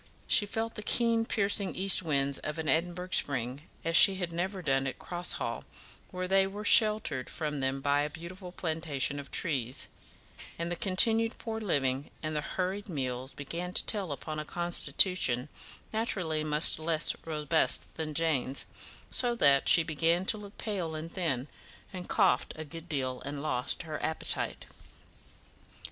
[0.27, 4.63] She felt the keen piercing east winds of an Edinburgh spring as she had never
[4.63, 5.63] done at Cross Hall,
[6.09, 9.89] where they were sheltered from them by a beautiful plantation of trees;
[10.57, 15.49] and the continued poor living and the hurried meals began to tell upon a constitution
[15.93, 18.65] naturally much less robust than Jane's,
[19.11, 21.47] so that she began to look pale and thin,
[21.93, 24.65] and coughed a good deal, and lost her appetite.